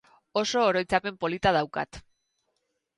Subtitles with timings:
[0.41, 2.05] Oso oroitzapen polita daukat.